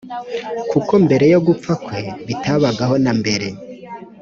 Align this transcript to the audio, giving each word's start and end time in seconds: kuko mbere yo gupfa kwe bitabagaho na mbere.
kuko 0.71 0.93
mbere 1.05 1.25
yo 1.33 1.39
gupfa 1.47 1.73
kwe 1.85 2.01
bitabagaho 2.27 2.93
na 3.03 3.11
mbere. 3.19 3.47